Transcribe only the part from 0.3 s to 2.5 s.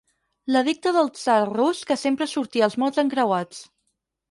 L'edicte del tsar rus que sempre